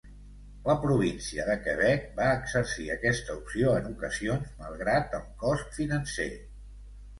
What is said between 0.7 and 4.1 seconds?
província de Quebec va exercir aquesta opció en